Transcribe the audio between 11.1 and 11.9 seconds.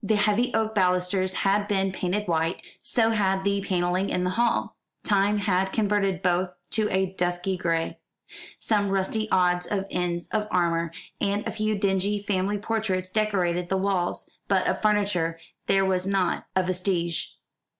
and a few